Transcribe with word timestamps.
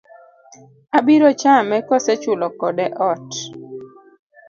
Abiro 0.97 1.29
chame 1.41 1.77
kose 1.87 2.11
chulo 2.21 2.47
kode 2.59 2.85
ot? 3.11 3.29